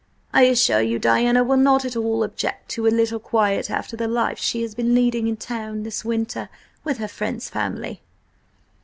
I 0.33 0.45
assure 0.45 0.81
you 0.81 0.97
Diana 0.97 1.43
will 1.43 1.57
not 1.57 1.85
at 1.85 1.95
all 1.95 2.23
object 2.23 2.69
to 2.69 2.87
a 2.87 2.87
little 2.87 3.19
quiet 3.19 3.69
after 3.69 3.95
the 3.95 4.07
life 4.07 4.39
she 4.39 4.63
has 4.63 4.73
been 4.73 4.95
leading 4.95 5.27
in 5.27 5.37
town 5.37 5.83
this 5.83 6.03
winter 6.03 6.49
with 6.83 6.97
her 6.97 7.07
friend's 7.07 7.51
family." 7.51 8.01